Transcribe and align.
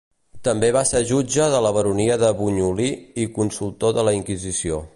També 0.45 0.69
va 0.75 0.81
ser 0.91 1.01
jutge 1.09 1.49
de 1.55 1.59
la 1.65 1.71
baronia 1.75 2.15
de 2.23 2.31
Bunyolí 2.39 2.89
i 3.25 3.29
consultor 3.37 3.95
de 3.99 4.07
la 4.09 4.15
Inquisició. 4.23 4.81